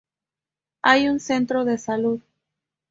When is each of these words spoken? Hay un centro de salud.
Hay 0.81 1.07
un 1.09 1.19
centro 1.19 1.63
de 1.63 1.77
salud. 1.77 2.21